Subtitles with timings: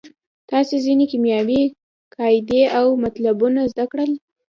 [0.51, 1.61] تاسې ځینې کیمیاوي
[2.15, 4.11] قاعدې او مطلبونه زده کړل.